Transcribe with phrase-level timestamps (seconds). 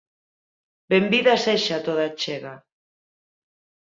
[0.91, 2.53] Benvida sexa toda achega.